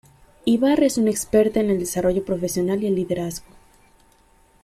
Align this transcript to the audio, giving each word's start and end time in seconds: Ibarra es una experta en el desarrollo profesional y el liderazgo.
Ibarra 0.45 0.87
es 0.87 0.97
una 0.97 1.11
experta 1.11 1.59
en 1.59 1.69
el 1.69 1.77
desarrollo 1.77 2.25
profesional 2.25 2.83
y 2.83 2.87
el 2.87 2.95
liderazgo. 2.95 3.45